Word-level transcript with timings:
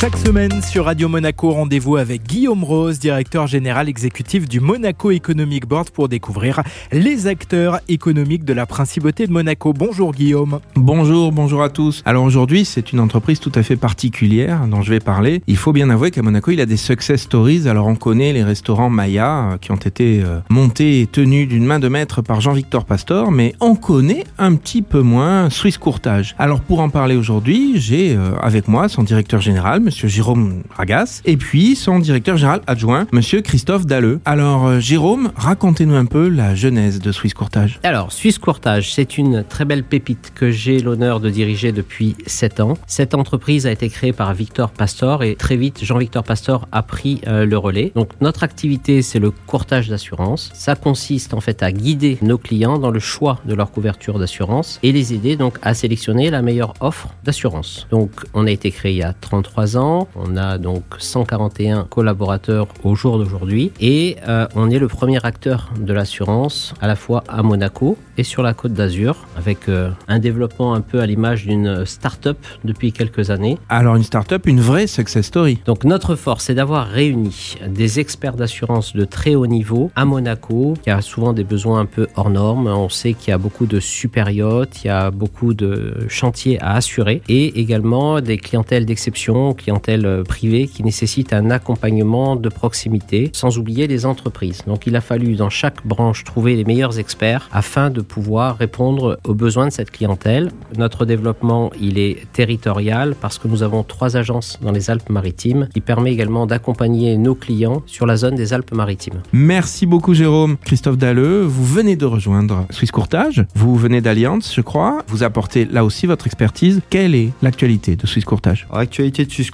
Chaque 0.00 0.16
semaine 0.16 0.62
sur 0.62 0.86
Radio 0.86 1.10
Monaco, 1.10 1.50
rendez-vous 1.50 1.96
avec 1.96 2.22
Guillaume 2.22 2.64
Rose, 2.64 2.98
directeur 2.98 3.46
général 3.46 3.86
exécutif 3.86 4.48
du 4.48 4.58
Monaco 4.58 5.10
Economic 5.10 5.66
Board 5.66 5.90
pour 5.90 6.08
découvrir 6.08 6.62
les 6.90 7.26
acteurs 7.26 7.80
économiques 7.86 8.46
de 8.46 8.54
la 8.54 8.64
principauté 8.64 9.26
de 9.26 9.32
Monaco. 9.32 9.74
Bonjour 9.74 10.12
Guillaume. 10.12 10.60
Bonjour, 10.74 11.32
bonjour 11.32 11.62
à 11.62 11.68
tous. 11.68 12.02
Alors 12.06 12.24
aujourd'hui, 12.24 12.64
c'est 12.64 12.94
une 12.94 13.00
entreprise 13.00 13.40
tout 13.40 13.52
à 13.54 13.62
fait 13.62 13.76
particulière 13.76 14.66
dont 14.68 14.80
je 14.80 14.88
vais 14.88 15.00
parler. 15.00 15.42
Il 15.46 15.58
faut 15.58 15.74
bien 15.74 15.90
avouer 15.90 16.10
qu'à 16.10 16.22
Monaco, 16.22 16.50
il 16.50 16.62
a 16.62 16.66
des 16.66 16.78
success 16.78 17.20
stories. 17.20 17.68
Alors 17.68 17.86
on 17.86 17.94
connaît 17.94 18.32
les 18.32 18.42
restaurants 18.42 18.88
Maya 18.88 19.50
euh, 19.52 19.58
qui 19.58 19.70
ont 19.70 19.76
été 19.76 20.22
euh, 20.24 20.40
montés 20.48 21.02
et 21.02 21.06
tenus 21.08 21.46
d'une 21.46 21.66
main 21.66 21.78
de 21.78 21.88
maître 21.88 22.22
par 22.22 22.40
Jean-Victor 22.40 22.86
Pastor, 22.86 23.30
mais 23.30 23.54
on 23.60 23.74
connaît 23.74 24.24
un 24.38 24.54
petit 24.54 24.80
peu 24.80 25.02
moins 25.02 25.50
Swiss 25.50 25.76
Courtage. 25.76 26.34
Alors 26.38 26.62
pour 26.62 26.80
en 26.80 26.88
parler 26.88 27.16
aujourd'hui, 27.16 27.78
j'ai 27.78 28.16
euh, 28.16 28.30
avec 28.40 28.66
moi 28.66 28.88
son 28.88 29.02
directeur 29.02 29.42
général, 29.42 29.89
monsieur 29.90 30.06
Jérôme 30.06 30.62
Ragas, 30.70 31.20
et 31.24 31.36
puis 31.36 31.74
son 31.74 31.98
directeur 31.98 32.36
général 32.36 32.60
adjoint, 32.68 33.08
monsieur 33.10 33.40
Christophe 33.40 33.86
Dalleux. 33.86 34.20
Alors, 34.24 34.68
euh, 34.68 34.78
Jérôme, 34.78 35.32
racontez-nous 35.34 35.96
un 35.96 36.04
peu 36.04 36.28
la 36.28 36.54
genèse 36.54 37.00
de 37.00 37.10
Swiss 37.10 37.34
Courtage. 37.34 37.80
Alors, 37.82 38.12
Swiss 38.12 38.38
Courtage, 38.38 38.94
c'est 38.94 39.18
une 39.18 39.42
très 39.42 39.64
belle 39.64 39.82
pépite 39.82 40.30
que 40.32 40.52
j'ai 40.52 40.78
l'honneur 40.78 41.18
de 41.18 41.28
diriger 41.28 41.72
depuis 41.72 42.14
7 42.26 42.60
ans. 42.60 42.78
Cette 42.86 43.16
entreprise 43.16 43.66
a 43.66 43.72
été 43.72 43.88
créée 43.88 44.12
par 44.12 44.32
Victor 44.32 44.70
Pastor 44.70 45.24
et 45.24 45.34
très 45.34 45.56
vite, 45.56 45.84
Jean-Victor 45.84 46.22
Pastor 46.22 46.68
a 46.70 46.84
pris 46.84 47.20
euh, 47.26 47.44
le 47.44 47.58
relais. 47.58 47.90
Donc, 47.96 48.10
notre 48.20 48.44
activité, 48.44 49.02
c'est 49.02 49.18
le 49.18 49.32
courtage 49.32 49.88
d'assurance. 49.88 50.50
Ça 50.54 50.76
consiste 50.76 51.34
en 51.34 51.40
fait 51.40 51.64
à 51.64 51.72
guider 51.72 52.16
nos 52.22 52.38
clients 52.38 52.78
dans 52.78 52.92
le 52.92 53.00
choix 53.00 53.40
de 53.44 53.54
leur 53.54 53.72
couverture 53.72 54.20
d'assurance 54.20 54.78
et 54.84 54.92
les 54.92 55.14
aider 55.14 55.34
donc 55.34 55.58
à 55.62 55.74
sélectionner 55.74 56.30
la 56.30 56.42
meilleure 56.42 56.74
offre 56.78 57.08
d'assurance. 57.24 57.88
Donc, 57.90 58.12
on 58.34 58.46
a 58.46 58.52
été 58.52 58.70
créé 58.70 58.92
il 58.92 58.98
y 58.98 59.02
a 59.02 59.14
33 59.14 59.76
ans 59.76 59.79
on 59.80 60.36
a 60.36 60.58
donc 60.58 60.82
141 60.98 61.84
collaborateurs 61.84 62.68
au 62.84 62.94
jour 62.94 63.18
d'aujourd'hui 63.18 63.72
et 63.80 64.16
euh, 64.28 64.46
on 64.54 64.70
est 64.70 64.78
le 64.78 64.88
premier 64.88 65.24
acteur 65.24 65.70
de 65.78 65.92
l'assurance 65.92 66.74
à 66.80 66.86
la 66.86 66.96
fois 66.96 67.24
à 67.28 67.42
Monaco 67.42 67.96
et 68.18 68.22
sur 68.22 68.42
la 68.42 68.52
côte 68.52 68.72
d'Azur 68.72 69.26
avec 69.36 69.68
euh, 69.68 69.90
un 70.08 70.18
développement 70.18 70.74
un 70.74 70.80
peu 70.80 71.00
à 71.00 71.06
l'image 71.06 71.46
d'une 71.46 71.86
start-up 71.86 72.38
depuis 72.64 72.92
quelques 72.92 73.30
années. 73.30 73.58
Alors 73.68 73.96
une 73.96 74.02
start-up, 74.02 74.46
une 74.46 74.60
vraie 74.60 74.86
success 74.86 75.26
story. 75.26 75.58
Donc 75.64 75.84
notre 75.84 76.14
force, 76.14 76.44
c'est 76.44 76.54
d'avoir 76.54 76.86
réuni 76.86 77.56
des 77.66 78.00
experts 78.00 78.36
d'assurance 78.36 78.94
de 78.94 79.04
très 79.04 79.34
haut 79.34 79.46
niveau 79.46 79.90
à 79.96 80.04
Monaco, 80.04 80.74
qui 80.82 80.90
a 80.90 81.00
souvent 81.00 81.32
des 81.32 81.44
besoins 81.44 81.80
un 81.80 81.86
peu 81.86 82.06
hors 82.16 82.30
normes. 82.30 82.66
On 82.66 82.88
sait 82.88 83.14
qu'il 83.14 83.30
y 83.30 83.34
a 83.34 83.38
beaucoup 83.38 83.66
de 83.66 83.80
super 83.80 84.30
yachts, 84.30 84.84
il 84.84 84.88
y 84.88 84.90
a 84.90 85.10
beaucoup 85.10 85.54
de 85.54 85.94
chantiers 86.08 86.60
à 86.60 86.74
assurer 86.74 87.22
et 87.28 87.60
également 87.60 88.20
des 88.20 88.36
clientèles 88.36 88.84
d'exception, 88.84 89.54
clientèle 89.70 90.04
euh, 90.04 90.24
privée 90.24 90.66
qui 90.66 90.82
nécessite 90.82 91.32
un 91.32 91.50
accompagnement 91.50 92.34
de 92.34 92.48
proximité, 92.48 93.30
sans 93.32 93.56
oublier 93.56 93.86
les 93.86 94.04
entreprises. 94.04 94.62
Donc 94.66 94.86
il 94.86 94.96
a 94.96 95.00
fallu 95.00 95.36
dans 95.36 95.48
chaque 95.48 95.86
branche 95.86 96.24
trouver 96.24 96.56
les 96.56 96.64
meilleurs 96.64 96.98
experts 96.98 97.48
afin 97.52 97.88
de 97.88 98.00
pouvoir 98.00 98.56
répondre 98.56 99.20
aux 99.24 99.34
besoins 99.34 99.66
de 99.66 99.72
cette 99.72 99.92
clientèle. 99.92 100.50
Notre 100.76 101.04
développement, 101.04 101.70
il 101.80 101.98
est 101.98 102.26
territorial 102.32 103.14
parce 103.14 103.38
que 103.38 103.46
nous 103.46 103.62
avons 103.62 103.84
trois 103.84 104.16
agences 104.16 104.58
dans 104.60 104.72
les 104.72 104.90
Alpes-Maritimes 104.90 105.68
qui 105.72 105.80
permet 105.80 106.12
également 106.12 106.46
d'accompagner 106.46 107.16
nos 107.16 107.36
clients 107.36 107.82
sur 107.86 108.06
la 108.06 108.16
zone 108.16 108.34
des 108.34 108.52
Alpes-Maritimes. 108.52 109.22
Merci 109.32 109.86
beaucoup 109.86 110.14
Jérôme. 110.14 110.56
Christophe 110.64 110.98
Dalleux, 110.98 111.42
vous 111.42 111.64
venez 111.64 111.94
de 111.94 112.06
rejoindre 112.06 112.66
Swiss 112.70 112.90
Courtage. 112.90 113.44
Vous 113.54 113.76
venez 113.76 114.00
d'Alliance, 114.00 114.52
je 114.52 114.62
crois. 114.62 115.04
Vous 115.06 115.22
apportez 115.22 115.64
là 115.64 115.84
aussi 115.84 116.06
votre 116.06 116.26
expertise. 116.26 116.80
Quelle 116.90 117.14
est 117.14 117.30
l'actualité 117.40 117.94
de 117.94 118.06
Swiss 118.08 118.24
Courtage? 118.24 118.66
L'actualité 118.74 119.24
de 119.24 119.30
Swiss 119.30 119.50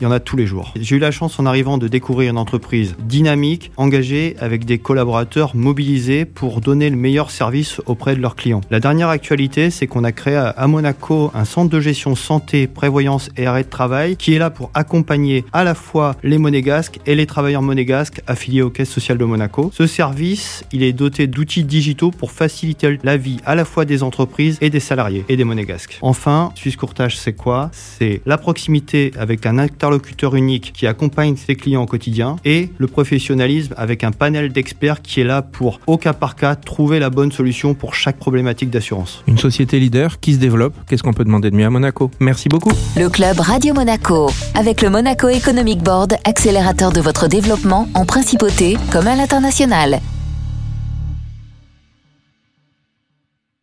il 0.00 0.02
y 0.02 0.06
en 0.06 0.10
a 0.10 0.20
tous 0.20 0.36
les 0.36 0.46
jours. 0.46 0.72
J'ai 0.80 0.96
eu 0.96 0.98
la 0.98 1.10
chance 1.10 1.38
en 1.38 1.46
arrivant 1.46 1.78
de 1.78 1.88
découvrir 1.88 2.30
une 2.30 2.38
entreprise 2.38 2.96
dynamique, 3.00 3.72
engagée, 3.76 4.36
avec 4.40 4.64
des 4.64 4.78
collaborateurs 4.78 5.56
mobilisés 5.56 6.24
pour 6.24 6.60
donner 6.60 6.90
le 6.90 6.96
meilleur 6.96 7.30
service 7.30 7.80
auprès 7.86 8.14
de 8.14 8.20
leurs 8.20 8.36
clients. 8.36 8.60
La 8.70 8.80
dernière 8.80 9.08
actualité, 9.08 9.70
c'est 9.70 9.86
qu'on 9.86 10.04
a 10.04 10.12
créé 10.12 10.36
à 10.36 10.66
Monaco 10.66 11.30
un 11.34 11.44
centre 11.44 11.70
de 11.70 11.80
gestion 11.80 12.14
santé, 12.14 12.66
prévoyance 12.66 13.30
et 13.36 13.46
arrêt 13.46 13.64
de 13.64 13.68
travail 13.68 14.16
qui 14.16 14.34
est 14.34 14.38
là 14.38 14.50
pour 14.50 14.70
accompagner 14.74 15.44
à 15.52 15.64
la 15.64 15.74
fois 15.74 16.14
les 16.22 16.38
monégasques 16.38 17.00
et 17.06 17.14
les 17.14 17.26
travailleurs 17.26 17.62
monégasques 17.62 18.22
affiliés 18.26 18.62
aux 18.62 18.70
caisses 18.70 18.90
sociales 18.90 19.18
de 19.18 19.24
Monaco. 19.24 19.70
Ce 19.74 19.86
service, 19.86 20.64
il 20.72 20.82
est 20.82 20.92
doté 20.92 21.26
d'outils 21.26 21.64
digitaux 21.64 22.10
pour 22.10 22.32
faciliter 22.32 22.98
la 23.02 23.16
vie 23.16 23.38
à 23.44 23.54
la 23.54 23.64
fois 23.64 23.84
des 23.84 24.02
entreprises 24.02 24.58
et 24.60 24.70
des 24.70 24.80
salariés 24.80 25.24
et 25.28 25.36
des 25.36 25.44
monégasques. 25.44 25.98
Enfin, 26.02 26.52
Suisse 26.54 26.76
Courtage, 26.76 27.18
c'est 27.18 27.34
quoi? 27.34 27.70
C'est 27.72 28.20
la 28.24 28.38
proximité 28.38 29.10
avec 29.18 29.27
avec 29.28 29.44
un 29.44 29.58
interlocuteur 29.58 30.34
unique 30.34 30.72
qui 30.74 30.86
accompagne 30.86 31.36
ses 31.36 31.54
clients 31.54 31.82
au 31.82 31.86
quotidien 31.86 32.36
et 32.46 32.70
le 32.78 32.86
professionnalisme 32.86 33.74
avec 33.76 34.02
un 34.02 34.10
panel 34.10 34.50
d'experts 34.52 35.02
qui 35.02 35.20
est 35.20 35.24
là 35.24 35.42
pour, 35.42 35.80
au 35.86 35.98
cas 35.98 36.14
par 36.14 36.34
cas, 36.34 36.54
trouver 36.54 36.98
la 36.98 37.10
bonne 37.10 37.30
solution 37.30 37.74
pour 37.74 37.94
chaque 37.94 38.16
problématique 38.16 38.70
d'assurance. 38.70 39.22
Une 39.26 39.36
société 39.36 39.78
leader 39.80 40.18
qui 40.18 40.32
se 40.32 40.38
développe, 40.38 40.74
qu'est-ce 40.88 41.02
qu'on 41.02 41.12
peut 41.12 41.24
demander 41.24 41.50
de 41.50 41.56
mieux 41.56 41.66
à 41.66 41.70
Monaco? 41.70 42.10
Merci 42.20 42.48
beaucoup. 42.48 42.72
Le 42.96 43.10
club 43.10 43.38
Radio 43.38 43.74
Monaco, 43.74 44.30
avec 44.54 44.80
le 44.80 44.88
Monaco 44.88 45.28
Economic 45.28 45.82
Board, 45.82 46.14
accélérateur 46.24 46.90
de 46.90 47.02
votre 47.02 47.28
développement 47.28 47.86
en 47.92 48.06
principauté 48.06 48.78
comme 48.90 49.08
à 49.08 49.14
l'international. 49.14 50.00